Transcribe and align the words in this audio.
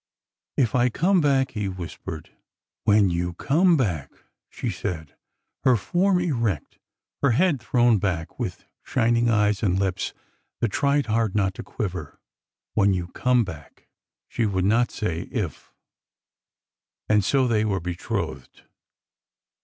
If 0.57 0.73
I 0.73 0.89
come 0.89 1.21
back?" 1.21 1.51
he 1.51 1.69
whispered. 1.69 2.31
When 2.85 3.11
you 3.11 3.33
come 3.33 3.77
back 3.77 4.09
1" 4.09 4.19
she 4.49 4.71
said, 4.71 5.13
her 5.63 5.75
form 5.77 6.17
erect, 6.19 6.79
her 7.21 7.33
head 7.37 7.61
thrown 7.61 7.99
back, 7.99 8.39
with 8.39 8.65
shining 8.81 9.29
eyes 9.29 9.61
and 9.61 9.77
lips 9.77 10.15
that 10.59 10.71
tried 10.71 11.05
hard 11.05 11.35
not 11.35 11.53
to 11.53 11.63
quiver.'' 11.63 12.19
When 12.73 12.95
you 12.95 13.09
come 13.09 13.43
back 13.45 13.81
1" 13.81 13.85
She 14.29 14.45
would 14.47 14.65
not 14.65 14.89
say 14.89 15.29
if. 15.29 15.71
And 17.07 17.23
so 17.23 17.47
they 17.47 17.63
were 17.63 17.79
betrothed. 17.79 18.63